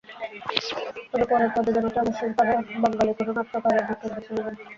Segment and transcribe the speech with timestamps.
[1.09, 2.53] তবে পরের প্রযোজনাটি অবশ্যই তাঁরা
[2.83, 4.55] বাঙালি কোনো নাট্যকারের নাটক বেছে নেবেন।